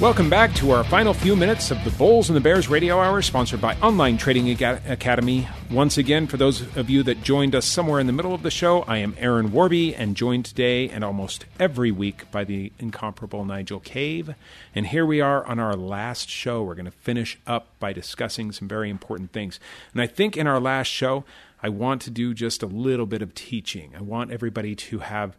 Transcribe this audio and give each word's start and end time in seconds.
Welcome 0.00 0.30
back 0.30 0.54
to 0.54 0.70
our 0.70 0.84
final 0.84 1.12
few 1.12 1.34
minutes 1.34 1.72
of 1.72 1.82
the 1.82 1.90
Bulls 1.90 2.30
and 2.30 2.36
the 2.36 2.40
Bears 2.40 2.68
Radio 2.68 3.00
Hour, 3.00 3.20
sponsored 3.20 3.60
by 3.60 3.74
Online 3.78 4.16
Trading 4.16 4.48
Academy. 4.48 5.48
Once 5.72 5.98
again, 5.98 6.28
for 6.28 6.36
those 6.36 6.60
of 6.76 6.88
you 6.88 7.02
that 7.02 7.24
joined 7.24 7.56
us 7.56 7.66
somewhere 7.66 7.98
in 7.98 8.06
the 8.06 8.12
middle 8.12 8.32
of 8.32 8.44
the 8.44 8.50
show, 8.50 8.82
I 8.82 8.98
am 8.98 9.16
Aaron 9.18 9.50
Warby, 9.50 9.96
and 9.96 10.16
joined 10.16 10.44
today 10.44 10.88
and 10.88 11.02
almost 11.02 11.46
every 11.58 11.90
week 11.90 12.30
by 12.30 12.44
the 12.44 12.70
incomparable 12.78 13.44
Nigel 13.44 13.80
Cave. 13.80 14.36
And 14.72 14.86
here 14.86 15.04
we 15.04 15.20
are 15.20 15.44
on 15.44 15.58
our 15.58 15.74
last 15.74 16.28
show. 16.30 16.62
We're 16.62 16.76
going 16.76 16.84
to 16.84 16.92
finish 16.92 17.36
up 17.44 17.66
by 17.80 17.92
discussing 17.92 18.52
some 18.52 18.68
very 18.68 18.90
important 18.90 19.32
things. 19.32 19.58
And 19.92 20.00
I 20.00 20.06
think 20.06 20.36
in 20.36 20.46
our 20.46 20.60
last 20.60 20.86
show, 20.86 21.24
I 21.60 21.70
want 21.70 22.02
to 22.02 22.10
do 22.10 22.34
just 22.34 22.62
a 22.62 22.66
little 22.66 23.06
bit 23.06 23.20
of 23.20 23.34
teaching. 23.34 23.94
I 23.98 24.02
want 24.02 24.30
everybody 24.30 24.76
to 24.76 25.00
have 25.00 25.36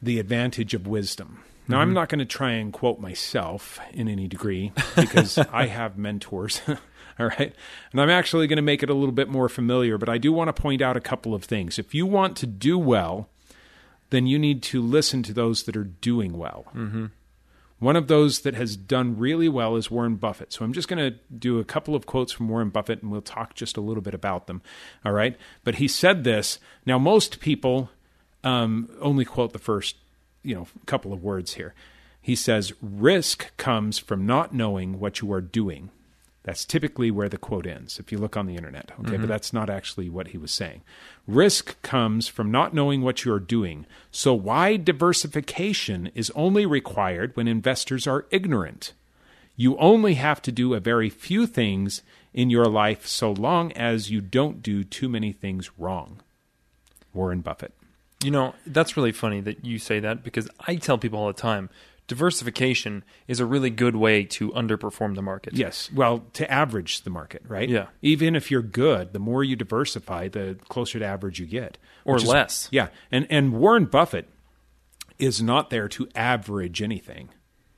the 0.00 0.20
advantage 0.20 0.74
of 0.74 0.86
wisdom. 0.86 1.42
Now, 1.66 1.80
I'm 1.80 1.94
not 1.94 2.08
going 2.08 2.18
to 2.18 2.26
try 2.26 2.52
and 2.52 2.72
quote 2.72 3.00
myself 3.00 3.80
in 3.92 4.08
any 4.08 4.28
degree 4.28 4.72
because 4.96 5.38
I 5.52 5.66
have 5.66 5.96
mentors. 5.96 6.60
All 7.18 7.26
right. 7.26 7.54
And 7.92 8.00
I'm 8.00 8.10
actually 8.10 8.46
going 8.46 8.56
to 8.56 8.62
make 8.62 8.82
it 8.82 8.90
a 8.90 8.94
little 8.94 9.12
bit 9.12 9.28
more 9.28 9.48
familiar, 9.48 9.98
but 9.98 10.08
I 10.08 10.18
do 10.18 10.32
want 10.32 10.54
to 10.54 10.62
point 10.62 10.82
out 10.82 10.96
a 10.96 11.00
couple 11.00 11.34
of 11.34 11.44
things. 11.44 11.78
If 11.78 11.94
you 11.94 12.06
want 12.06 12.36
to 12.38 12.46
do 12.46 12.76
well, 12.76 13.28
then 14.10 14.26
you 14.26 14.38
need 14.38 14.62
to 14.64 14.82
listen 14.82 15.22
to 15.24 15.32
those 15.32 15.62
that 15.64 15.76
are 15.76 15.84
doing 15.84 16.36
well. 16.36 16.66
Mm-hmm. 16.74 17.06
One 17.78 17.96
of 17.96 18.08
those 18.08 18.40
that 18.40 18.54
has 18.54 18.76
done 18.76 19.18
really 19.18 19.48
well 19.48 19.76
is 19.76 19.90
Warren 19.90 20.16
Buffett. 20.16 20.52
So 20.52 20.64
I'm 20.64 20.72
just 20.72 20.88
going 20.88 21.12
to 21.12 21.18
do 21.36 21.58
a 21.58 21.64
couple 21.64 21.94
of 21.94 22.06
quotes 22.06 22.32
from 22.32 22.48
Warren 22.48 22.70
Buffett 22.70 23.02
and 23.02 23.10
we'll 23.10 23.22
talk 23.22 23.54
just 23.54 23.76
a 23.76 23.80
little 23.80 24.02
bit 24.02 24.14
about 24.14 24.46
them. 24.46 24.62
All 25.04 25.12
right. 25.12 25.36
But 25.64 25.76
he 25.76 25.88
said 25.88 26.24
this. 26.24 26.58
Now, 26.86 26.98
most 26.98 27.40
people 27.40 27.90
um, 28.42 28.88
only 29.00 29.24
quote 29.24 29.52
the 29.52 29.58
first 29.58 29.96
you 30.44 30.54
know 30.54 30.66
a 30.82 30.86
couple 30.86 31.12
of 31.12 31.22
words 31.22 31.54
here. 31.54 31.74
He 32.20 32.36
says 32.36 32.72
risk 32.80 33.54
comes 33.56 33.98
from 33.98 34.24
not 34.26 34.54
knowing 34.54 35.00
what 35.00 35.20
you 35.20 35.32
are 35.32 35.40
doing. 35.40 35.90
That's 36.44 36.66
typically 36.66 37.10
where 37.10 37.28
the 37.30 37.38
quote 37.38 37.66
ends 37.66 37.98
if 37.98 38.12
you 38.12 38.18
look 38.18 38.36
on 38.36 38.46
the 38.46 38.56
internet. 38.56 38.92
Okay, 39.00 39.12
but 39.12 39.12
mm-hmm. 39.12 39.26
that's 39.26 39.52
not 39.52 39.70
actually 39.70 40.10
what 40.10 40.28
he 40.28 40.38
was 40.38 40.52
saying. 40.52 40.82
Risk 41.26 41.80
comes 41.80 42.28
from 42.28 42.50
not 42.50 42.74
knowing 42.74 43.00
what 43.00 43.24
you 43.24 43.32
are 43.32 43.40
doing. 43.40 43.86
So 44.10 44.34
wide 44.34 44.84
diversification 44.84 46.10
is 46.14 46.30
only 46.34 46.66
required 46.66 47.34
when 47.34 47.48
investors 47.48 48.06
are 48.06 48.26
ignorant. 48.30 48.92
You 49.56 49.76
only 49.78 50.14
have 50.14 50.42
to 50.42 50.52
do 50.52 50.74
a 50.74 50.80
very 50.80 51.08
few 51.08 51.46
things 51.46 52.02
in 52.34 52.50
your 52.50 52.66
life 52.66 53.06
so 53.06 53.32
long 53.32 53.72
as 53.72 54.10
you 54.10 54.20
don't 54.20 54.62
do 54.62 54.84
too 54.84 55.08
many 55.08 55.32
things 55.32 55.70
wrong. 55.78 56.20
Warren 57.14 57.40
Buffett. 57.40 57.72
You 58.24 58.30
know, 58.30 58.54
that's 58.66 58.96
really 58.96 59.12
funny 59.12 59.40
that 59.42 59.64
you 59.64 59.78
say 59.78 60.00
that 60.00 60.24
because 60.24 60.48
I 60.60 60.76
tell 60.76 60.98
people 60.98 61.18
all 61.18 61.26
the 61.28 61.32
time 61.34 61.70
diversification 62.06 63.02
is 63.26 63.40
a 63.40 63.46
really 63.46 63.70
good 63.70 63.96
way 63.96 64.24
to 64.24 64.50
underperform 64.50 65.14
the 65.14 65.22
market. 65.22 65.54
Yes. 65.54 65.90
Well, 65.92 66.24
to 66.34 66.50
average 66.50 67.02
the 67.02 67.10
market, 67.10 67.42
right? 67.48 67.68
Yeah. 67.68 67.86
Even 68.02 68.36
if 68.36 68.50
you're 68.50 68.62
good, 68.62 69.12
the 69.12 69.18
more 69.18 69.42
you 69.42 69.56
diversify, 69.56 70.28
the 70.28 70.58
closer 70.68 70.98
to 70.98 71.04
average 71.04 71.40
you 71.40 71.46
get. 71.46 71.78
Or 72.04 72.16
is- 72.16 72.26
less. 72.26 72.68
yeah. 72.70 72.88
And 73.10 73.26
and 73.30 73.52
Warren 73.54 73.86
Buffett 73.86 74.28
is 75.18 75.42
not 75.42 75.70
there 75.70 75.88
to 75.88 76.08
average 76.14 76.82
anything. 76.82 77.30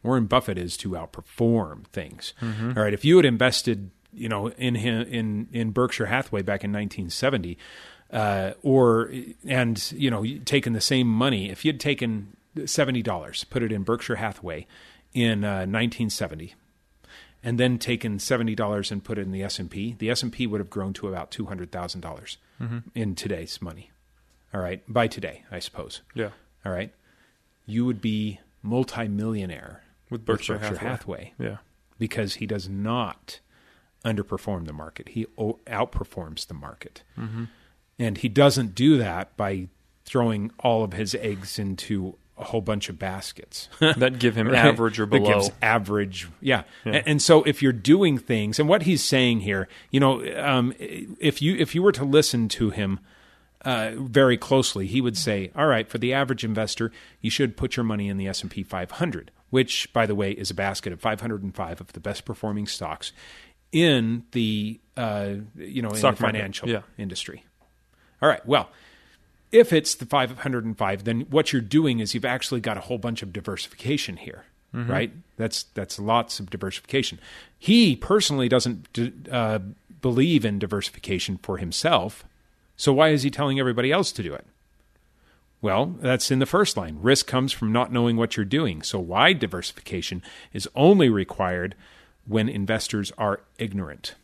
Warren 0.03 0.27
Buffett 0.27 0.58
is 0.58 0.77
to 0.78 0.91
outperform 0.91 1.86
things. 1.88 2.33
Mm-hmm. 2.41 2.72
All 2.77 2.83
right. 2.84 2.94
If 2.94 3.05
you 3.05 3.16
had 3.16 3.25
invested, 3.25 3.91
you 4.12 4.28
know, 4.28 4.48
in 4.48 4.75
him 4.77 5.03
in 5.03 5.48
in 5.53 5.70
Berkshire 5.70 6.06
Hathaway 6.06 6.42
back 6.42 6.64
in 6.64 6.72
1970, 6.72 7.58
uh, 8.12 8.53
or 8.62 9.12
and 9.47 9.93
you 9.97 10.11
know, 10.11 10.25
taken 10.45 10.73
the 10.73 10.81
same 10.81 11.09
money, 11.09 11.51
if 11.51 11.65
you'd 11.65 11.81
taken 11.81 12.37
seventy 12.65 13.03
dollars, 13.03 13.45
put 13.45 13.62
it 13.62 13.73
in 13.73 13.83
Berkshire 13.83 14.17
Hathaway 14.17 14.67
in 15.12 15.45
uh, 15.45 15.67
1970, 15.67 16.55
and 17.43 17.59
then 17.59 17.79
taken 17.79 18.19
seventy 18.19 18.55
dollars 18.55 18.91
and 18.91 19.03
put 19.03 19.19
it 19.19 19.23
in 19.23 19.33
the 19.33 19.43
S 19.43 19.59
and 19.59 19.71
P, 19.71 19.97
the 19.99 20.11
S 20.11 20.22
and 20.22 20.33
P 20.33 20.47
would 20.47 20.61
have 20.61 20.71
grown 20.71 20.93
to 20.95 21.09
about 21.09 21.31
two 21.31 21.47
hundred 21.47 21.71
thousand 21.72 22.00
dollars 22.03 22.39
in 22.95 23.15
today's 23.15 23.61
money. 23.61 23.91
All 24.55 24.61
right, 24.61 24.83
by 24.89 25.06
today, 25.09 25.45
I 25.50 25.59
suppose. 25.59 26.00
Yeah. 26.15 26.31
All 26.65 26.72
right, 26.72 26.93
you 27.66 27.84
would 27.84 28.00
be 28.00 28.41
multimillionaire 28.62 29.83
With 30.11 30.25
Berkshire 30.25 30.59
Hathaway. 30.59 30.78
Hathaway 30.91 31.33
Yeah. 31.39 31.56
because 31.99 32.34
he 32.37 32.47
does 32.47 32.69
not 32.69 33.41
underperform 34.05 34.66
the 34.66 34.72
market. 34.72 35.11
He 35.11 35.27
o- 35.39 35.59
outperforms 35.66 36.47
the 36.47 36.55
market. 36.55 37.03
Mm-hmm. 37.19 37.45
And 37.99 38.19
he 38.19 38.29
doesn't 38.29 38.75
do 38.75 38.99
that 38.99 39.37
by 39.37 39.69
throwing 40.05 40.51
all 40.61 40.84
of 40.84 40.93
his 40.93 41.15
eggs 41.15 41.59
into 41.59 42.17
a 42.39 42.45
whole 42.45 42.61
bunch 42.61 42.89
of 42.91 42.99
baskets. 42.99 43.69
That 43.81 44.19
give 44.19 44.37
him 44.37 44.49
Right? 44.49 44.57
average 44.57 45.01
or 45.01 45.07
That 45.07 45.11
below. 45.23 45.33
gives 45.34 45.51
average, 45.62 46.29
yeah. 46.41 46.65
A- 46.84 47.09
And, 47.09 47.23
so 47.23 47.43
if 47.45 47.62
you're 47.62 47.73
doing 47.73 48.19
things, 48.19 48.59
and 48.59 48.69
what 48.69 48.83
he's 48.83 49.03
saying 49.03 49.41
here, 49.41 49.69
you 49.91 50.01
know, 50.01 50.23
um, 50.37 50.75
if 50.79 51.41
you 51.41 51.57
if 51.57 51.75
you 51.75 51.83
were 51.83 51.93
to 51.93 52.05
listen 52.05 52.49
to 52.51 52.69
him 52.71 53.01
uh, 53.62 53.93
very 53.97 54.37
closely, 54.37 54.87
he 54.87 55.01
would 55.01 55.17
say, 55.17 55.51
"All 55.57 55.67
right, 55.67 55.89
for 55.89 55.97
the 55.97 56.13
average 56.13 56.45
investor, 56.45 56.93
you 57.23 57.31
should 57.31 57.57
put 57.57 57.75
your 57.77 57.84
money 57.84 58.09
in 58.11 58.19
the 58.19 58.28
S 58.28 58.43
and 58.43 58.51
P 58.51 58.63
500, 58.63 59.31
which, 59.49 59.91
by 59.95 60.05
the 60.05 60.15
way, 60.15 60.31
is 60.33 60.51
a 60.51 60.55
basket 60.55 60.93
of 60.93 61.01
505 61.01 61.81
of 61.81 61.93
the 61.95 62.01
best 62.01 62.27
performing 62.27 62.67
stocks 62.67 63.13
in 63.73 64.25
the 64.33 64.78
uh, 64.97 65.37
you 65.57 65.81
know 65.83 65.89
in 65.91 66.01
the 66.01 66.13
financial 66.13 66.69
yeah. 66.69 66.83
industry." 66.99 67.45
All 68.22 68.28
right, 68.28 68.44
well 68.47 68.71
if 69.53 69.72
it's 69.72 69.94
the 69.94 70.04
505 70.04 71.04
then 71.04 71.21
what 71.31 71.53
you're 71.53 71.62
doing 71.62 72.00
is 72.00 72.15
you've 72.15 72.25
actually 72.25 72.60
got 72.60 72.77
a 72.77 72.81
whole 72.81 72.99
bunch 72.99 73.22
of 73.22 73.32
diversification 73.32 74.16
here 74.16 74.44
right? 74.91 75.12
That's 75.37 75.62
that's 75.75 75.99
lots 75.99 76.38
of 76.38 76.50
diversification. 76.50 77.19
He 77.59 77.97
personally 77.97 78.49
doesn't 78.49 78.99
uh, 79.31 79.60
believe 80.03 80.44
in 80.44 80.59
diversification 80.59 81.38
for 81.38 81.56
himself 81.59 82.25
so 82.77 82.93
why 82.93 83.09
is 83.09 83.22
he 83.22 83.31
telling 83.31 83.59
everybody 83.59 83.91
else 83.91 84.12
to 84.12 84.22
do 84.22 84.34
it? 84.34 84.47
Well 85.62 85.97
that's 85.98 86.31
in 86.31 86.38
the 86.38 86.47
first 86.47 86.77
line. 86.77 86.98
Risk 87.00 87.27
comes 87.27 87.53
from 87.53 87.72
not 87.72 87.93
knowing 87.93 88.16
what 88.16 88.37
you're 88.37 88.44
doing. 88.44 88.83
So 88.83 88.98
wide 88.98 89.38
diversification 89.38 90.22
is 90.53 90.69
only 90.75 91.09
required 91.09 91.75
when 92.27 92.48
investors 92.48 93.12
are 93.16 93.41
ignorant? 93.59 94.15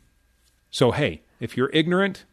So 0.70 0.90
hey 0.90 1.22
if 1.40 1.56
you're 1.56 1.70
ignorant 1.70 2.24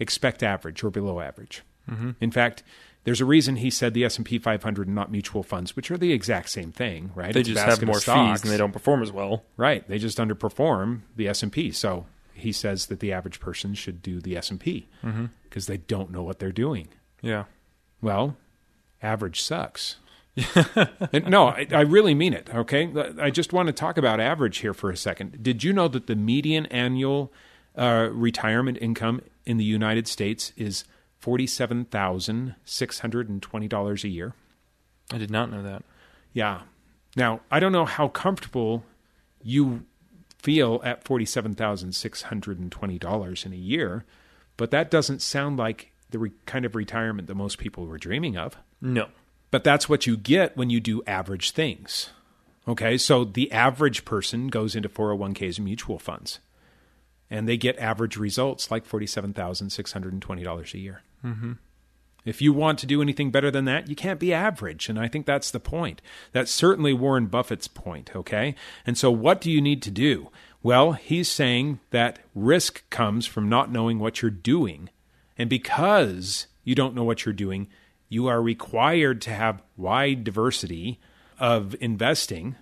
expect 0.00 0.42
average 0.42 0.82
or 0.82 0.90
below 0.90 1.20
average. 1.20 1.62
Mm-hmm. 1.88 2.10
In 2.20 2.30
fact, 2.32 2.62
there's 3.04 3.20
a 3.20 3.24
reason 3.24 3.56
he 3.56 3.70
said 3.70 3.94
the 3.94 4.04
S&P 4.04 4.38
500 4.38 4.86
and 4.86 4.94
not 4.94 5.10
mutual 5.10 5.42
funds, 5.42 5.74
which 5.76 5.90
are 5.90 5.96
the 5.96 6.12
exact 6.12 6.50
same 6.50 6.72
thing, 6.72 7.12
right? 7.14 7.32
They 7.32 7.40
It's 7.40 7.48
just 7.50 7.64
have 7.64 7.82
more 7.84 7.98
stocks. 8.00 8.40
fees 8.40 8.44
and 8.44 8.52
they 8.52 8.58
don't 8.58 8.72
perform 8.72 9.02
as 9.02 9.12
well. 9.12 9.44
Right, 9.56 9.86
they 9.88 9.98
just 9.98 10.18
underperform 10.18 11.00
the 11.16 11.28
S&P. 11.28 11.70
So 11.70 12.06
he 12.34 12.52
says 12.52 12.86
that 12.86 13.00
the 13.00 13.12
average 13.12 13.40
person 13.40 13.74
should 13.74 14.02
do 14.02 14.20
the 14.20 14.36
S&P 14.36 14.88
Mm-hmm. 15.04 15.26
because 15.44 15.66
they 15.66 15.76
don't 15.78 16.10
know 16.10 16.22
what 16.22 16.38
they're 16.40 16.52
doing. 16.52 16.88
Yeah. 17.22 17.44
Well, 18.02 18.36
average 19.02 19.40
sucks. 19.42 19.96
No, 21.12 21.48
I, 21.48 21.66
I 21.72 21.80
really 21.80 22.14
mean 22.14 22.32
it. 22.34 22.48
Okay, 22.54 22.90
I 23.20 23.30
just 23.30 23.52
want 23.52 23.66
to 23.66 23.72
talk 23.72 23.98
about 23.98 24.20
average 24.20 24.58
here 24.58 24.72
for 24.74 24.90
a 24.90 24.96
second. 24.96 25.42
Did 25.42 25.64
you 25.64 25.72
know 25.72 25.88
that 25.88 26.06
the 26.06 26.14
median 26.16 26.66
annual 26.66 27.32
uh, 27.76 28.08
retirement 28.12 28.78
income 28.80 29.22
in 29.44 29.56
the 29.56 29.64
United 29.64 30.08
States 30.08 30.52
is 30.56 30.84
forty-seven 31.18 31.86
thousand 31.86 32.54
six 32.64 33.00
hundred 33.00 33.28
and 33.28 33.42
twenty 33.42 33.68
dollars 33.68 34.04
a 34.04 34.08
year? 34.08 34.34
I 35.12 35.18
did 35.18 35.30
not 35.30 35.50
know 35.50 35.62
that. 35.62 35.82
Yeah. 36.32 36.62
Now 37.16 37.40
I 37.50 37.60
don't 37.60 37.72
know 37.72 37.84
how 37.84 38.08
comfortable 38.08 38.84
you 39.42 39.84
feel 40.38 40.80
at 40.84 41.04
forty-seven 41.04 41.54
thousand 41.54 41.92
six 41.94 42.22
hundred 42.22 42.58
and 42.58 42.70
twenty 42.70 42.98
dollars 42.98 43.44
in 43.44 43.52
a 43.52 43.56
year, 43.56 44.04
but 44.56 44.70
that 44.70 44.90
doesn't 44.90 45.22
sound 45.22 45.56
like 45.58 45.92
the 46.10 46.18
re- 46.18 46.32
kind 46.46 46.64
of 46.64 46.74
retirement 46.74 47.28
that 47.28 47.34
most 47.34 47.58
people 47.58 47.86
were 47.86 47.98
dreaming 47.98 48.36
of. 48.36 48.56
No. 48.80 49.08
But 49.50 49.64
that's 49.64 49.88
what 49.88 50.06
you 50.06 50.16
get 50.16 50.56
when 50.56 50.70
you 50.70 50.80
do 50.80 51.02
average 51.06 51.50
things. 51.50 52.10
Okay, 52.68 52.98
so 52.98 53.24
the 53.24 53.50
average 53.50 54.04
person 54.04 54.48
goes 54.48 54.76
into 54.76 54.88
401ks 54.88 55.56
and 55.56 55.64
mutual 55.64 55.98
funds, 55.98 56.38
and 57.30 57.48
they 57.48 57.56
get 57.56 57.78
average 57.78 58.16
results 58.16 58.70
like 58.70 58.86
$47,620 58.86 60.74
a 60.74 60.78
year. 60.78 61.02
Mm-hmm. 61.24 61.52
If 62.24 62.42
you 62.42 62.52
want 62.52 62.78
to 62.80 62.86
do 62.86 63.00
anything 63.00 63.30
better 63.30 63.50
than 63.50 63.64
that, 63.64 63.88
you 63.88 63.96
can't 63.96 64.20
be 64.20 64.34
average. 64.34 64.88
And 64.88 64.98
I 64.98 65.08
think 65.08 65.24
that's 65.24 65.50
the 65.50 65.60
point. 65.60 66.02
That's 66.32 66.50
certainly 66.50 66.92
Warren 66.92 67.26
Buffett's 67.26 67.68
point, 67.68 68.14
okay? 68.14 68.54
And 68.86 68.98
so 68.98 69.10
what 69.10 69.40
do 69.40 69.50
you 69.50 69.60
need 69.60 69.80
to 69.82 69.90
do? 69.90 70.28
Well, 70.62 70.92
he's 70.92 71.30
saying 71.30 71.80
that 71.90 72.18
risk 72.34 72.88
comes 72.90 73.26
from 73.26 73.48
not 73.48 73.72
knowing 73.72 73.98
what 73.98 74.20
you're 74.20 74.30
doing. 74.30 74.90
And 75.38 75.48
because 75.48 76.46
you 76.64 76.74
don't 76.74 76.94
know 76.94 77.04
what 77.04 77.24
you're 77.24 77.32
doing, 77.32 77.68
you 78.10 78.26
are 78.26 78.42
required 78.42 79.22
to 79.22 79.30
have 79.30 79.62
wide 79.78 80.24
diversity 80.24 81.00
of 81.38 81.74
investing, 81.80 82.56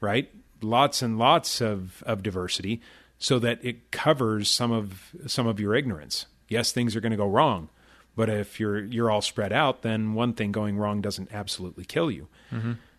right? 0.00 0.30
Lots 0.60 1.00
and 1.00 1.18
lots 1.18 1.62
of, 1.62 2.02
of 2.04 2.22
diversity 2.22 2.82
so 3.18 3.38
that 3.38 3.58
it 3.64 3.90
covers 3.90 4.50
some 4.50 4.72
of 4.72 5.14
some 5.26 5.46
of 5.46 5.58
your 5.60 5.74
ignorance. 5.74 6.26
Yes, 6.48 6.72
things 6.72 6.96
are 6.96 7.00
going 7.00 7.10
to 7.10 7.16
go 7.16 7.28
wrong, 7.28 7.68
but 8.16 8.28
if 8.28 8.58
you're 8.58 8.78
you're 8.78 9.10
all 9.10 9.20
spread 9.20 9.52
out, 9.52 9.82
then 9.82 10.14
one 10.14 10.32
thing 10.32 10.52
going 10.52 10.78
wrong 10.78 11.00
doesn't 11.00 11.32
absolutely 11.32 11.84
kill 11.84 12.10
you. 12.10 12.28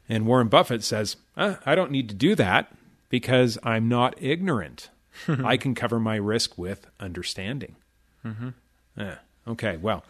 And 0.10 0.26
Warren 0.26 0.48
Buffett 0.48 0.84
says, 0.84 1.18
uh, 1.38 1.56
I 1.66 1.76
don't 1.76 1.92
need 1.92 2.10
to 2.10 2.16
do 2.16 2.34
that 2.36 2.74
because 3.10 3.60
I'm 3.64 3.88
not 3.88 4.16
ignorant. 4.20 4.90
I 5.28 5.58
can 5.58 5.76
cover 5.76 6.00
my 6.00 6.16
risk 6.16 6.58
with 6.58 6.88
understanding. 7.00 7.76
Mm-hmm. 8.26 8.50
okay, 9.48 9.78
well, 9.78 10.04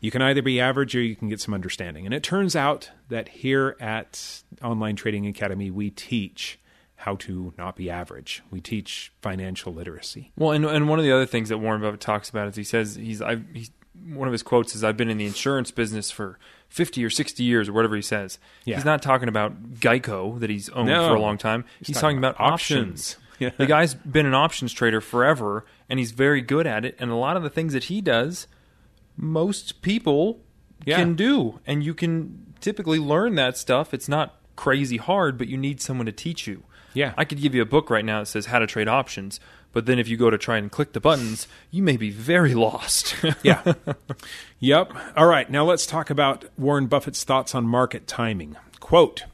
you 0.00 0.10
can 0.10 0.20
either 0.20 0.42
be 0.42 0.60
average 0.60 0.96
or 0.96 1.00
you 1.00 1.14
can 1.14 1.28
get 1.28 1.40
some 1.40 1.54
understanding. 1.54 2.06
And 2.06 2.14
it 2.14 2.22
turns 2.22 2.56
out 2.56 2.90
that 3.08 3.28
here 3.28 3.76
at 3.78 4.42
Online 4.62 4.96
Trading 4.96 5.26
Academy, 5.26 5.70
we 5.70 5.90
teach 5.90 6.58
how 7.02 7.16
to 7.16 7.52
not 7.58 7.76
be 7.76 7.90
average. 7.90 8.42
We 8.50 8.60
teach 8.60 9.12
financial 9.22 9.72
literacy. 9.72 10.32
Well, 10.36 10.52
and 10.52 10.64
and 10.64 10.88
one 10.88 10.98
of 10.98 11.04
the 11.04 11.12
other 11.12 11.26
things 11.26 11.48
that 11.50 11.58
Warren 11.58 11.80
Buffett 11.80 12.00
talks 12.00 12.28
about 12.30 12.48
is 12.48 12.56
he 12.56 12.64
says 12.64 12.94
he's 12.96 13.20
I've 13.22 13.44
he's, 13.52 13.70
one 14.06 14.26
of 14.26 14.32
his 14.32 14.42
quotes 14.42 14.74
is 14.74 14.82
I've 14.82 14.96
been 14.96 15.10
in 15.10 15.18
the 15.18 15.26
insurance 15.26 15.70
business 15.70 16.10
for 16.10 16.38
50 16.68 17.04
or 17.04 17.10
60 17.10 17.44
years 17.44 17.68
or 17.68 17.72
whatever 17.74 17.94
he 17.94 18.02
says. 18.02 18.38
Yeah. 18.64 18.76
He's 18.76 18.84
not 18.84 19.02
talking 19.02 19.28
about 19.28 19.74
Geico 19.74 20.40
that 20.40 20.48
he's 20.50 20.68
owned 20.70 20.88
No. 20.88 21.08
for 21.08 21.14
a 21.14 21.20
long 21.20 21.36
time. 21.38 21.64
He's, 21.82 22.00
talking, 22.00 22.18
about, 22.18 22.34
options. 22.40 23.16
Yeah. 23.38 23.50
The 23.56 23.66
guy's 23.66 23.94
been 23.94 24.24
an 24.26 24.34
options 24.34 24.72
trader 24.72 25.00
forever 25.00 25.64
and 25.88 25.98
he's 25.98 26.12
very 26.12 26.40
good 26.42 26.64
at 26.66 26.84
it 26.84 26.94
and 27.00 27.10
a 27.10 27.16
lot 27.16 27.36
of 27.36 27.42
the 27.42 27.50
things 27.50 27.72
that 27.72 27.84
he 27.84 28.00
does 28.00 28.46
most 29.16 29.82
people 29.82 30.40
Yeah. 30.84 30.96
can 30.96 31.14
do 31.14 31.58
and 31.66 31.82
you 31.84 31.92
can 31.94 32.54
typically 32.60 32.98
learn 32.98 33.34
that 33.36 33.56
stuff. 33.56 33.92
It's 33.92 34.08
not 34.08 34.38
crazy 34.56 34.96
hard, 34.96 35.38
but 35.38 35.48
you 35.48 35.56
need 35.56 35.80
someone 35.80 36.06
to 36.06 36.12
teach 36.12 36.46
you. 36.46 36.62
Yeah. 36.94 37.14
I 37.16 37.24
could 37.24 37.40
give 37.40 37.54
you 37.54 37.62
a 37.62 37.66
book 37.66 37.90
right 37.90 38.04
now 38.04 38.20
that 38.20 38.26
says 38.26 38.46
how 38.46 38.58
to 38.58 38.66
trade 38.66 38.88
options, 38.88 39.40
but 39.72 39.86
then 39.86 39.98
if 39.98 40.08
you 40.08 40.16
go 40.16 40.30
to 40.30 40.38
try 40.38 40.58
and 40.58 40.70
click 40.70 40.92
the 40.92 41.00
buttons, 41.00 41.48
you 41.70 41.82
may 41.82 41.96
be 41.96 42.10
very 42.10 42.54
lost. 42.66 43.14
Yeah. 43.42 43.74
yep. 44.60 44.92
All 45.16 45.26
right. 45.26 45.50
Now 45.50 45.64
let's 45.64 45.86
talk 45.86 46.10
about 46.10 46.44
Warren 46.58 46.86
Buffett's 46.86 47.24
thoughts 47.24 47.54
on 47.54 47.66
market 47.66 48.06
timing. 48.06 48.56
Quote 48.80 49.24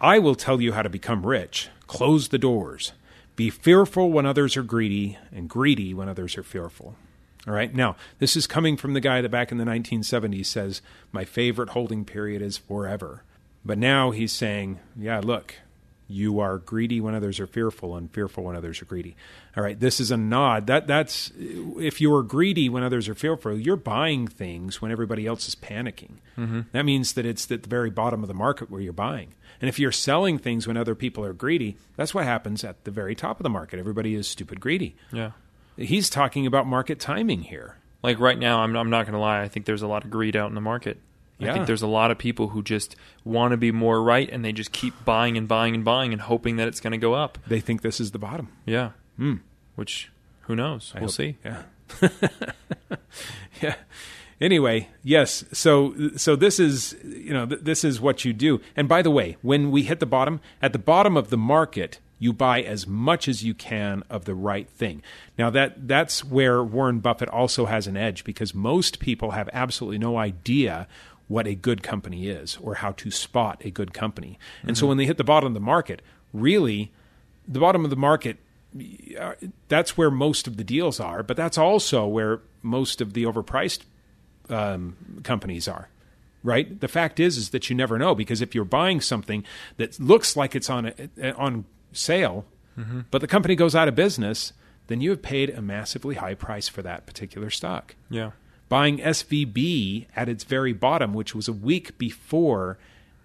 I 0.00 0.18
will 0.18 0.34
tell 0.34 0.60
you 0.60 0.72
how 0.72 0.82
to 0.82 0.88
become 0.90 1.26
rich. 1.26 1.68
Close 1.86 2.28
the 2.28 2.38
doors. 2.38 2.92
Be 3.34 3.50
fearful 3.50 4.10
when 4.10 4.24
others 4.26 4.56
are 4.56 4.62
greedy, 4.62 5.18
and 5.32 5.48
greedy 5.48 5.92
when 5.92 6.08
others 6.08 6.38
are 6.38 6.42
fearful. 6.42 6.96
All 7.46 7.54
right. 7.54 7.72
Now, 7.74 7.96
this 8.18 8.36
is 8.36 8.46
coming 8.46 8.76
from 8.76 8.94
the 8.94 9.00
guy 9.00 9.20
that 9.20 9.30
back 9.30 9.52
in 9.52 9.58
the 9.58 9.64
1970s 9.64 10.46
says, 10.46 10.82
My 11.12 11.24
favorite 11.24 11.70
holding 11.70 12.04
period 12.04 12.42
is 12.42 12.58
forever. 12.58 13.22
But 13.64 13.78
now 13.78 14.10
he's 14.10 14.32
saying, 14.32 14.80
Yeah, 14.98 15.20
look, 15.22 15.54
you 16.08 16.40
are 16.40 16.58
greedy 16.58 17.00
when 17.00 17.14
others 17.14 17.40
are 17.40 17.46
fearful 17.46 17.96
and 17.96 18.10
fearful 18.12 18.44
when 18.44 18.56
others 18.56 18.80
are 18.80 18.84
greedy. 18.84 19.16
All 19.56 19.62
right, 19.62 19.78
this 19.78 19.98
is 19.98 20.10
a 20.10 20.16
nod. 20.16 20.66
That 20.66 20.86
that's 20.86 21.32
if 21.36 22.00
you 22.00 22.14
are 22.14 22.22
greedy 22.22 22.68
when 22.68 22.82
others 22.82 23.08
are 23.08 23.14
fearful, 23.14 23.58
you're 23.58 23.76
buying 23.76 24.28
things 24.28 24.80
when 24.80 24.92
everybody 24.92 25.26
else 25.26 25.48
is 25.48 25.54
panicking. 25.54 26.18
Mm-hmm. 26.38 26.60
That 26.72 26.84
means 26.84 27.14
that 27.14 27.26
it's 27.26 27.50
at 27.50 27.64
the 27.64 27.68
very 27.68 27.90
bottom 27.90 28.22
of 28.22 28.28
the 28.28 28.34
market 28.34 28.70
where 28.70 28.80
you're 28.80 28.92
buying. 28.92 29.34
And 29.60 29.68
if 29.68 29.78
you're 29.78 29.92
selling 29.92 30.38
things 30.38 30.66
when 30.66 30.76
other 30.76 30.94
people 30.94 31.24
are 31.24 31.32
greedy, 31.32 31.76
that's 31.96 32.14
what 32.14 32.24
happens 32.24 32.62
at 32.62 32.84
the 32.84 32.90
very 32.90 33.14
top 33.14 33.40
of 33.40 33.42
the 33.42 33.50
market. 33.50 33.78
Everybody 33.78 34.14
is 34.14 34.28
stupid 34.28 34.60
greedy. 34.60 34.96
yeah. 35.12 35.32
He's 35.78 36.08
talking 36.08 36.46
about 36.46 36.66
market 36.66 36.98
timing 36.98 37.42
here. 37.42 37.76
Like 38.02 38.18
right 38.18 38.38
now, 38.38 38.60
I'm, 38.60 38.74
I'm 38.76 38.88
not 38.88 39.04
going 39.04 39.12
to 39.12 39.18
lie. 39.18 39.42
I 39.42 39.48
think 39.48 39.66
there's 39.66 39.82
a 39.82 39.86
lot 39.86 40.04
of 40.04 40.10
greed 40.10 40.34
out 40.34 40.48
in 40.48 40.54
the 40.54 40.60
market. 40.62 40.98
I 41.40 41.52
think 41.52 41.66
there's 41.66 41.82
a 41.82 41.86
lot 41.86 42.10
of 42.10 42.18
people 42.18 42.48
who 42.48 42.62
just 42.62 42.96
want 43.24 43.52
to 43.52 43.56
be 43.56 43.70
more 43.70 44.02
right 44.02 44.28
and 44.30 44.44
they 44.44 44.52
just 44.52 44.72
keep 44.72 44.94
buying 45.04 45.36
and 45.36 45.46
buying 45.46 45.74
and 45.74 45.84
buying 45.84 46.12
and 46.12 46.22
hoping 46.22 46.56
that 46.56 46.66
it's 46.68 46.80
going 46.80 46.92
to 46.92 46.98
go 46.98 47.14
up. 47.14 47.38
They 47.46 47.60
think 47.60 47.82
this 47.82 48.00
is 48.00 48.12
the 48.12 48.18
bottom. 48.18 48.48
Yeah. 48.64 48.90
Hmm. 49.16 49.36
Which, 49.74 50.10
who 50.42 50.56
knows? 50.56 50.92
I 50.94 51.00
we'll 51.00 51.08
hope- 51.08 51.14
see. 51.14 51.36
Yeah. 51.44 51.62
yeah. 53.62 53.74
Anyway, 54.40 54.88
yes. 55.02 55.44
So 55.52 55.94
so 56.16 56.36
this 56.36 56.60
is 56.60 56.94
you 57.04 57.32
know 57.32 57.46
th- 57.46 57.62
this 57.62 57.84
is 57.84 58.00
what 58.00 58.24
you 58.24 58.32
do. 58.32 58.60
And 58.74 58.88
by 58.88 59.00
the 59.02 59.10
way, 59.10 59.36
when 59.40 59.70
we 59.70 59.84
hit 59.84 60.00
the 60.00 60.06
bottom, 60.06 60.40
at 60.60 60.72
the 60.72 60.78
bottom 60.78 61.16
of 61.16 61.30
the 61.30 61.38
market, 61.38 62.00
you 62.18 62.32
buy 62.32 62.60
as 62.62 62.86
much 62.86 63.28
as 63.28 63.42
you 63.44 63.54
can 63.54 64.02
of 64.10 64.26
the 64.26 64.34
right 64.34 64.68
thing. 64.68 65.02
Now 65.38 65.48
that 65.50 65.88
that's 65.88 66.22
where 66.22 66.62
Warren 66.62 67.00
Buffett 67.00 67.30
also 67.30 67.64
has 67.66 67.86
an 67.86 67.96
edge 67.96 68.24
because 68.24 68.54
most 68.54 68.98
people 69.00 69.30
have 69.30 69.48
absolutely 69.52 69.98
no 69.98 70.18
idea 70.18 70.86
what 71.28 71.46
a 71.46 71.54
good 71.54 71.82
company 71.82 72.28
is 72.28 72.56
or 72.60 72.74
how 72.76 72.92
to 72.92 73.10
spot 73.10 73.60
a 73.64 73.70
good 73.70 73.92
company. 73.92 74.38
And 74.62 74.78
so 74.78 74.86
when 74.86 74.96
they 74.96 75.06
hit 75.06 75.16
the 75.16 75.24
bottom 75.24 75.48
of 75.48 75.54
the 75.54 75.60
market, 75.60 76.02
really 76.32 76.92
the 77.48 77.58
bottom 77.58 77.84
of 77.84 77.90
the 77.90 77.96
market 77.96 78.38
uh, 79.18 79.34
that's 79.68 79.96
where 79.96 80.10
most 80.10 80.46
of 80.46 80.56
the 80.56 80.64
deals 80.64 81.00
are, 81.00 81.22
but 81.22 81.36
that's 81.36 81.56
also 81.56 82.06
where 82.06 82.40
most 82.62 83.00
of 83.00 83.14
the 83.14 83.24
overpriced 83.24 83.80
um, 84.48 84.96
companies 85.22 85.68
are. 85.68 85.88
Right. 86.42 86.78
The 86.78 86.88
fact 86.88 87.18
is, 87.18 87.36
is 87.36 87.50
that 87.50 87.70
you 87.70 87.76
never 87.76 87.98
know 87.98 88.14
because 88.14 88.40
if 88.40 88.54
you're 88.54 88.64
buying 88.64 89.00
something 89.00 89.44
that 89.78 89.98
looks 89.98 90.36
like 90.36 90.54
it's 90.54 90.70
on 90.70 90.92
a, 91.18 91.32
on 91.32 91.64
sale, 91.92 92.44
but 93.10 93.20
the 93.20 93.26
company 93.26 93.56
goes 93.56 93.74
out 93.74 93.88
of 93.88 93.94
business, 93.94 94.52
then 94.86 95.00
you 95.00 95.10
have 95.10 95.22
paid 95.22 95.50
a 95.50 95.62
massively 95.62 96.14
high 96.14 96.34
price 96.34 96.68
for 96.68 96.82
that 96.82 97.06
particular 97.06 97.50
stock. 97.50 97.96
Yeah. 98.10 98.32
Buying 98.68 98.98
SVB 98.98 100.06
at 100.16 100.28
its 100.28 100.44
very 100.44 100.72
bottom, 100.72 101.14
which 101.14 101.34
was 101.34 101.46
a 101.48 101.52
week 101.52 101.96
before 101.98 102.78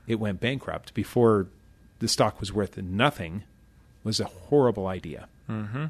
it 0.08 0.20
went 0.20 0.40
bankrupt, 0.40 0.94
before 0.94 1.48
the 2.00 2.08
stock 2.08 2.40
was 2.40 2.54
worth 2.54 2.78
nothing, 2.78 3.44
was 4.04 4.20
a 4.20 4.26
horrible 4.26 4.88
idea. 4.88 5.28
Mm-hmm. 5.50 5.86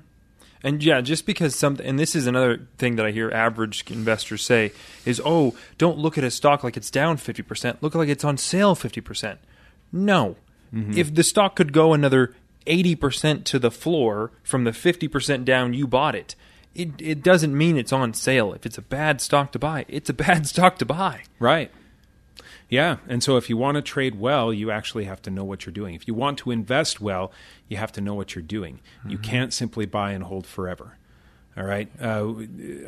And 0.63 0.83
yeah, 0.83 1.01
just 1.01 1.25
because 1.25 1.55
something, 1.55 1.85
and 1.85 1.97
this 1.97 2.15
is 2.15 2.27
another 2.27 2.67
thing 2.77 2.95
that 2.97 3.05
I 3.05 3.11
hear 3.11 3.31
average 3.31 3.89
investors 3.89 4.43
say 4.45 4.71
is, 5.05 5.21
oh, 5.25 5.55
don't 5.77 5.97
look 5.97 6.17
at 6.17 6.23
a 6.23 6.31
stock 6.31 6.63
like 6.63 6.77
it's 6.77 6.91
down 6.91 7.17
50%. 7.17 7.77
Look 7.81 7.95
like 7.95 8.09
it's 8.09 8.23
on 8.23 8.37
sale 8.37 8.75
50%. 8.75 9.37
No. 9.91 10.35
Mm-hmm. 10.73 10.93
If 10.97 11.15
the 11.15 11.23
stock 11.23 11.55
could 11.55 11.73
go 11.73 11.93
another 11.93 12.35
80% 12.67 13.43
to 13.45 13.59
the 13.59 13.71
floor 13.71 14.31
from 14.43 14.63
the 14.63 14.71
50% 14.71 15.45
down 15.45 15.73
you 15.73 15.87
bought 15.87 16.15
it, 16.15 16.35
it, 16.73 16.89
it 16.99 17.23
doesn't 17.23 17.57
mean 17.57 17.77
it's 17.77 17.93
on 17.93 18.13
sale. 18.13 18.53
If 18.53 18.65
it's 18.65 18.77
a 18.77 18.81
bad 18.81 19.21
stock 19.21 19.51
to 19.53 19.59
buy, 19.59 19.85
it's 19.87 20.09
a 20.09 20.13
bad 20.27 20.47
stock 20.47 20.77
to 20.79 20.85
buy. 20.85 21.23
Right. 21.39 21.71
Yeah. 22.69 22.97
And 23.07 23.21
so 23.21 23.35
if 23.35 23.49
you 23.49 23.57
want 23.57 23.75
to 23.75 23.81
trade 23.81 24.17
well, 24.17 24.53
you 24.53 24.71
actually 24.71 25.03
have 25.03 25.21
to 25.23 25.29
know 25.29 25.43
what 25.43 25.65
you're 25.65 25.73
doing. 25.73 25.93
If 25.93 26.07
you 26.07 26.13
want 26.13 26.37
to 26.39 26.51
invest 26.51 27.01
well, 27.01 27.33
you 27.67 27.75
have 27.75 27.91
to 27.93 28.01
know 28.01 28.15
what 28.15 28.33
you're 28.33 28.41
doing. 28.41 28.79
You 29.05 29.17
can't 29.17 29.53
simply 29.53 29.85
buy 29.85 30.11
and 30.11 30.23
hold 30.23 30.47
forever. 30.47 30.97
All 31.57 31.65
right. 31.65 31.89
Uh, 32.01 32.33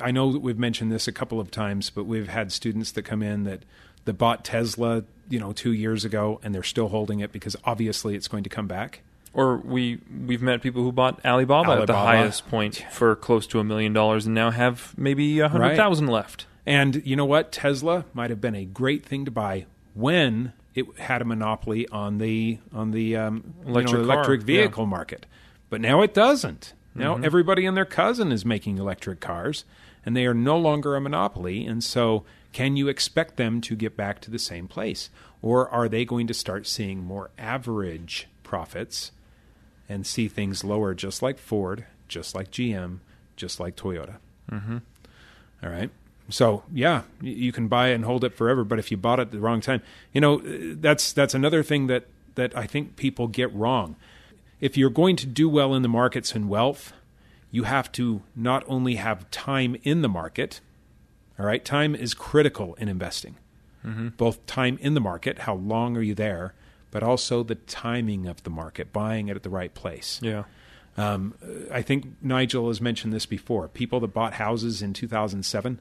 I 0.01 0.11
know 0.11 0.31
that 0.31 0.39
we've 0.39 0.57
mentioned 0.57 0.89
this 0.89 1.09
a 1.09 1.11
couple 1.11 1.41
of 1.41 1.51
times, 1.51 1.89
but 1.89 2.05
we've 2.05 2.29
had 2.29 2.53
students 2.53 2.91
that 2.93 3.01
come 3.01 3.21
in 3.21 3.43
that, 3.43 3.63
that 4.05 4.13
bought 4.13 4.45
Tesla, 4.45 5.03
you 5.29 5.39
know, 5.39 5.51
two 5.51 5.73
years 5.73 6.05
ago, 6.05 6.39
and 6.43 6.55
they're 6.55 6.63
still 6.63 6.87
holding 6.87 7.19
it 7.19 7.33
because 7.33 7.57
obviously 7.65 8.15
it's 8.15 8.29
going 8.29 8.43
to 8.43 8.49
come 8.49 8.67
back. 8.67 9.01
Or 9.33 9.57
we 9.57 9.99
we've 10.25 10.41
met 10.41 10.61
people 10.61 10.83
who 10.83 10.91
bought 10.91 11.25
Alibaba, 11.25 11.81
at 11.81 11.87
the 11.87 11.95
highest 11.95 12.47
point 12.49 12.85
for 12.91 13.15
close 13.15 13.47
to 13.47 13.59
a 13.59 13.63
million 13.63 13.91
dollars 13.91 14.27
and 14.27 14.35
now 14.35 14.51
have 14.51 14.93
maybe 14.97 15.39
a 15.39 15.49
hundred 15.49 15.75
thousand 15.75 16.07
left. 16.07 16.45
And 16.65 17.01
you 17.05 17.15
know 17.15 17.25
what? 17.25 17.51
Tesla 17.51 18.05
might 18.13 18.29
have 18.29 18.39
been 18.39 18.55
a 18.55 18.65
great 18.65 19.03
thing 19.05 19.25
to 19.25 19.31
buy 19.31 19.65
when 19.95 20.53
it 20.75 20.85
had 20.97 21.21
a 21.21 21.25
monopoly 21.25 21.87
on 21.89 22.19
the 22.19 22.59
on 22.71 22.91
the 22.91 23.15
um, 23.15 23.53
you 23.61 23.65
know, 23.65 23.79
Electric 23.79 24.01
electric 24.01 24.41
yeah. 24.41 24.45
vehicle 24.45 24.85
market, 24.85 25.25
but 25.69 25.81
now 25.81 26.01
it 26.01 26.13
doesn't. 26.13 26.73
Now 26.95 27.15
Mm-hmm. 27.15 27.25
everybody 27.25 27.65
and 27.65 27.75
their 27.75 27.85
cousin 27.85 28.31
is 28.31 28.45
making 28.45 28.77
electric 28.77 29.19
cars, 29.19 29.65
and 30.05 30.15
they 30.15 30.27
are 30.27 30.33
no 30.35 30.57
longer 30.57 30.95
a 30.95 31.01
monopoly. 31.01 31.65
And 31.65 31.83
so, 31.83 32.23
can 32.51 32.75
you 32.77 32.87
expect 32.87 33.37
them 33.37 33.61
to 33.61 33.75
get 33.75 33.97
back 33.97 34.21
to 34.21 34.31
the 34.31 34.37
same 34.37 34.67
place, 34.67 35.09
or 35.41 35.67
are 35.69 35.89
they 35.89 36.05
going 36.05 36.27
to 36.27 36.35
start 36.35 36.67
seeing 36.67 37.03
more 37.03 37.31
average 37.39 38.27
profits 38.43 39.11
and 39.93 40.05
see 40.05 40.27
things 40.27 40.63
lower, 40.63 40.93
just 40.93 41.21
like 41.21 41.37
Ford, 41.37 41.85
just 42.07 42.35
like 42.35 42.49
GM, 42.51 42.99
just 43.35 43.59
like 43.59 43.75
Toyota? 43.75 44.15
All 45.63 45.69
right. 45.69 45.89
So 46.29 46.63
yeah, 46.73 47.03
you 47.21 47.51
can 47.51 47.67
buy 47.67 47.89
it 47.89 47.95
and 47.95 48.05
hold 48.05 48.23
it 48.23 48.33
forever. 48.33 48.63
But 48.63 48.79
if 48.79 48.91
you 48.91 48.97
bought 48.97 49.19
it 49.19 49.23
at 49.23 49.31
the 49.31 49.39
wrong 49.39 49.61
time, 49.61 49.81
you 50.13 50.21
know 50.21 50.39
uh, 50.39 50.75
that's 50.79 51.13
that's 51.13 51.33
another 51.33 51.63
thing 51.63 51.87
that 51.87 52.05
that 52.35 52.55
I 52.57 52.65
think 52.65 52.95
people 52.95 53.27
get 53.27 53.53
wrong. 53.53 53.95
If 54.59 54.77
you're 54.77 54.89
going 54.89 55.15
to 55.17 55.25
do 55.25 55.49
well 55.49 55.75
in 55.75 55.81
the 55.81 55.89
markets 55.89 56.33
and 56.33 56.49
wealth, 56.49 56.93
you 57.51 57.63
have 57.63 57.91
to 57.93 58.21
not 58.35 58.63
only 58.67 58.95
have 58.95 59.29
time 59.31 59.75
in 59.83 60.01
the 60.01 60.09
market. 60.09 60.61
All 61.37 61.45
right, 61.45 61.63
time 61.65 61.93
is 61.95 62.13
critical 62.13 62.73
in 62.75 62.87
investing. 62.87 63.35
Both 64.17 64.45
time 64.45 64.77
in 64.81 64.93
the 64.93 65.01
market, 65.01 65.39
how 65.39 65.55
long 65.55 65.97
are 65.97 66.01
you 66.01 66.15
there, 66.15 66.53
but 66.93 67.03
also 67.03 67.43
the 67.43 67.55
timing 67.55 68.27
of 68.27 68.43
the 68.43 68.49
market, 68.49 68.93
buying 68.93 69.27
it 69.27 69.35
at 69.35 69.43
the 69.43 69.49
right 69.49 69.73
place. 69.73 70.19
Yeah. 70.21 70.43
Um, 70.95 71.33
I 71.71 71.81
think 71.81 72.05
Nigel 72.21 72.67
has 72.67 72.79
mentioned 72.79 73.11
this 73.11 73.25
before. 73.25 73.67
People 73.67 73.99
that 74.01 74.13
bought 74.13 74.33
houses 74.33 74.81
in 74.83 74.93
2007 74.93 75.79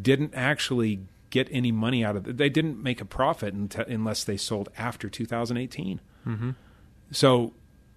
didn't 0.00 0.32
actually 0.34 1.00
get 1.30 1.48
any 1.50 1.72
money 1.72 2.04
out 2.04 2.14
of 2.16 2.28
it. 2.28 2.36
They 2.36 2.48
didn't 2.48 2.80
make 2.82 3.00
a 3.00 3.04
profit 3.04 3.52
unless 3.88 4.22
they 4.24 4.36
sold 4.36 4.68
after 4.78 5.08
2018. 5.10 6.00
Mm-hmm. 6.26 6.50
So 7.10 7.52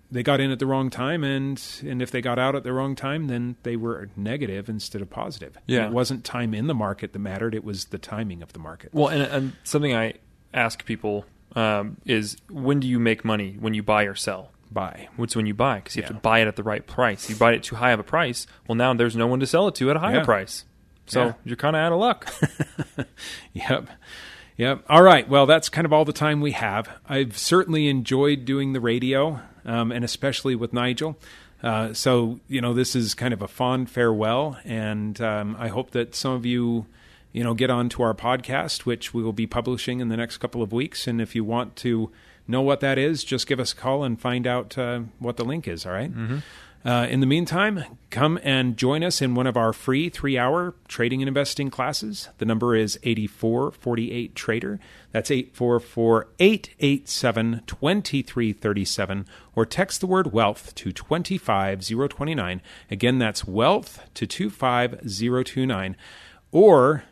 they 0.09 0.23
got 0.23 0.39
in 0.39 0.51
at 0.51 0.59
the 0.59 0.65
wrong 0.65 0.89
time, 0.89 1.23
and 1.23 1.61
and 1.85 2.01
if 2.01 2.09
they 2.11 2.21
got 2.21 2.39
out 2.39 2.55
at 2.55 2.63
the 2.63 2.73
wrong 2.73 2.95
time, 2.95 3.27
then 3.27 3.55
they 3.63 3.75
were 3.75 4.09
negative 4.15 4.67
instead 4.67 5.01
of 5.01 5.09
positive. 5.09 5.55
And 5.57 5.63
Yeah. 5.67 5.85
it 5.87 5.91
wasn't 5.93 6.25
time 6.25 6.53
in 6.53 6.67
the 6.67 6.73
market 6.73 7.13
that 7.13 7.19
mattered; 7.19 7.53
it 7.55 7.63
was 7.63 7.85
the 7.85 7.97
timing 7.99 8.41
of 8.41 8.51
the 8.53 8.59
market. 8.59 8.93
Well, 8.93 9.07
and, 9.09 9.21
and 9.21 9.53
something 9.63 9.95
I 9.95 10.15
ask 10.53 10.85
people 10.85 11.25
um, 11.55 11.97
is 12.05 12.37
when 12.49 12.79
do 12.79 12.87
you 12.87 12.99
make 12.99 13.23
money? 13.25 13.55
When 13.59 13.73
you 13.73 13.83
buy 13.83 14.03
or 14.03 14.15
sell? 14.15 14.51
Buy. 14.71 15.09
What's 15.17 15.35
when 15.35 15.45
you 15.45 15.53
buy? 15.53 15.79
Because 15.79 15.95
you 15.97 16.03
have 16.03 16.11
to 16.13 16.17
buy 16.19 16.39
it 16.39 16.47
at 16.47 16.55
the 16.55 16.63
right 16.63 16.85
price. 16.85 17.29
You 17.29 17.35
buy 17.35 17.51
it 17.53 17.63
too 17.63 17.75
high 17.75 17.91
of 17.91 17.99
a 17.99 18.03
price. 18.03 18.47
Well, 18.67 18.75
now 18.75 18.93
there's 18.93 19.15
no 19.17 19.27
one 19.27 19.39
to 19.41 19.47
sell 19.47 19.67
it 19.67 19.75
to 19.75 19.89
at 19.89 19.97
a 19.97 19.99
higher 19.99 20.17
Yeah. 20.17 20.23
price. 20.23 20.63
So 21.07 21.25
Yeah. 21.25 21.33
you're 21.43 21.57
kind 21.57 21.75
of 21.75 21.81
out 21.81 21.91
of 21.91 21.99
luck. 21.99 22.33
Yep. 23.53 23.89
Yep. 24.57 24.83
All 24.89 25.01
right. 25.01 25.27
Well, 25.27 25.45
that's 25.45 25.69
kind 25.69 25.85
of 25.85 25.93
all 25.93 26.05
the 26.05 26.13
time 26.13 26.39
we 26.41 26.51
have. 26.51 26.89
I've 27.07 27.37
certainly 27.37 27.87
enjoyed 27.87 28.45
doing 28.45 28.73
the 28.73 28.79
radio, 28.79 29.39
um, 29.65 29.91
and 29.91 30.05
especially 30.05 30.55
with 30.55 30.71
Nigel. 30.73 31.17
Uh, 31.63 31.93
so, 31.93 32.39
you 32.47 32.61
know, 32.61 32.73
this 32.73 32.95
is 32.95 33.13
kind 33.13 33.33
of 33.33 33.41
a 33.41 33.47
fond 33.47 33.89
farewell, 33.89 34.57
and 34.65 35.19
um, 35.21 35.55
I 35.59 35.67
hope 35.67 35.91
that 35.91 36.15
some 36.15 36.33
of 36.33 36.45
you, 36.45 36.85
you 37.31 37.43
know, 37.43 37.53
get 37.53 37.69
onto 37.69 38.01
our 38.03 38.13
podcast, 38.13 38.81
which 38.81 39.13
we 39.13 39.23
will 39.23 39.33
be 39.33 39.47
publishing 39.47 39.99
in 39.99 40.09
the 40.09 40.17
next 40.17 40.37
couple 40.37 40.61
of 40.61 40.71
weeks. 40.71 41.07
And 41.07 41.21
if 41.21 41.35
you 41.35 41.43
want 41.43 41.75
to 41.77 42.11
know 42.47 42.61
what 42.61 42.79
that 42.81 42.97
is, 42.97 43.23
just 43.23 43.47
give 43.47 43.59
us 43.59 43.73
a 43.73 43.75
call 43.75 44.03
and 44.03 44.19
find 44.19 44.45
out 44.45 44.77
uh, 44.77 45.01
what 45.19 45.37
the 45.37 45.45
link 45.45 45.67
is. 45.67 45.85
All 45.85 45.93
right? 45.93 46.11
Uh, 46.83 47.05
in 47.11 47.19
the 47.19 47.27
meantime, 47.27 47.83
come 48.09 48.39
and 48.41 48.75
join 48.75 49.03
us 49.03 49.21
in 49.21 49.35
one 49.35 49.45
of 49.45 49.55
our 49.55 49.71
free 49.71 50.09
three 50.09 50.35
hour 50.35 50.73
trading 50.87 51.21
and 51.21 51.27
investing 51.27 51.69
classes. 51.69 52.29
The 52.39 52.45
number 52.45 52.75
is 52.75 52.97
8448 53.03 54.35
Trader. 54.35 54.79
That's 55.11 55.29
844 55.29 56.27
887 56.39 57.61
2337. 57.67 59.25
Or 59.55 59.65
text 59.65 60.01
the 60.01 60.07
word 60.07 60.33
wealth 60.33 60.73
to 60.75 60.91
25029. 60.91 62.61
Again, 62.89 63.19
that's 63.19 63.45
wealth 63.45 64.09
to 64.15 64.25
25029. 64.25 65.95
Or 66.51 67.03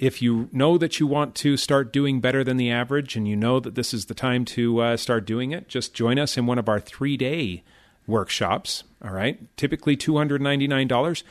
if 0.00 0.22
you 0.22 0.48
know 0.50 0.78
that 0.78 0.98
you 0.98 1.06
want 1.06 1.34
to 1.36 1.58
start 1.58 1.92
doing 1.92 2.20
better 2.20 2.42
than 2.42 2.56
the 2.56 2.70
average 2.70 3.16
and 3.16 3.28
you 3.28 3.36
know 3.36 3.60
that 3.60 3.74
this 3.74 3.92
is 3.92 4.06
the 4.06 4.14
time 4.14 4.46
to 4.46 4.80
uh, 4.80 4.96
start 4.96 5.26
doing 5.26 5.52
it, 5.52 5.68
just 5.68 5.92
join 5.92 6.18
us 6.18 6.38
in 6.38 6.46
one 6.46 6.58
of 6.58 6.70
our 6.70 6.80
three 6.80 7.18
day 7.18 7.62
workshops. 8.06 8.82
All 9.04 9.12
right. 9.12 9.38
Typically 9.58 9.98
$299. 9.98 11.22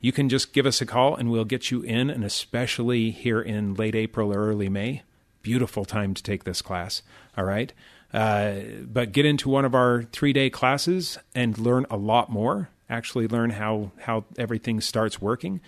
You 0.00 0.12
can 0.12 0.28
just 0.28 0.52
give 0.52 0.66
us 0.66 0.80
a 0.80 0.86
call 0.86 1.16
and 1.16 1.30
we'll 1.32 1.44
get 1.44 1.72
you 1.72 1.82
in, 1.82 2.10
and 2.10 2.24
especially 2.24 3.10
here 3.10 3.40
in 3.40 3.74
late 3.74 3.96
April 3.96 4.32
or 4.32 4.38
early 4.38 4.68
May. 4.68 5.02
Beautiful 5.42 5.84
time 5.84 6.14
to 6.14 6.22
take 6.22 6.44
this 6.44 6.62
class. 6.62 7.02
All 7.36 7.44
right. 7.44 7.72
Uh, 8.14 8.54
but 8.84 9.10
get 9.10 9.26
into 9.26 9.48
one 9.48 9.64
of 9.64 9.74
our 9.74 10.04
three 10.12 10.32
day 10.32 10.48
classes 10.48 11.18
and 11.34 11.58
learn 11.58 11.86
a 11.90 11.96
lot 11.96 12.30
more. 12.30 12.68
Actually, 12.88 13.26
learn 13.26 13.50
how, 13.50 13.90
how 14.02 14.24
everything 14.38 14.80
starts 14.80 15.20
working. 15.20 15.60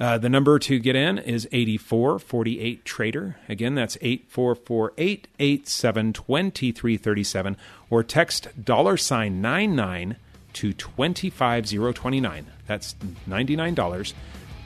Uh, 0.00 0.16
the 0.16 0.28
number 0.28 0.58
to 0.60 0.78
get 0.78 0.94
in 0.94 1.18
is 1.18 1.48
8448 1.50 2.84
Trader. 2.84 3.36
Again, 3.48 3.74
that's 3.74 3.96
8448 4.00 5.26
887 5.38 6.12
2337 6.12 7.56
or 7.90 8.04
text 8.04 8.64
dollar 8.64 8.96
sign 8.96 9.40
99 9.40 10.16
to 10.54 10.72
25029. 10.72 12.46
That's 12.66 12.94
$99 13.28 14.12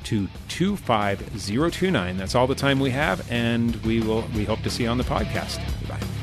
to 0.04 0.28
25029. 0.48 2.16
That's 2.16 2.34
all 2.34 2.46
the 2.46 2.54
time 2.54 2.80
we 2.80 2.90
have 2.90 3.30
and 3.30 3.76
we 3.76 4.00
will 4.00 4.26
we 4.34 4.44
hope 4.44 4.62
to 4.62 4.70
see 4.70 4.82
you 4.84 4.90
on 4.90 4.98
the 4.98 5.04
podcast. 5.04 5.60
Goodbye. 5.80 6.21